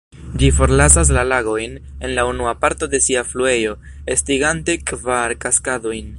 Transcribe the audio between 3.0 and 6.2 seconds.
sia fluejo, estigante kvar kaskadojn.